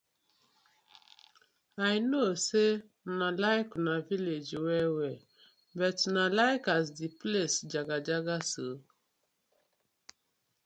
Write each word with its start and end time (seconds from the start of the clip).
I 1.89 1.93
no 2.11 2.23
say 2.47 2.67
una 3.11 3.29
like 3.43 3.69
una 3.81 3.95
villag 4.07 4.49
well 4.65 4.89
well 4.99 5.19
but 5.79 5.97
una 6.09 6.25
like 6.39 6.65
as 6.77 6.85
di 6.97 7.07
place 7.19 7.55
jagajaga 7.71 8.37
so? 8.51 8.67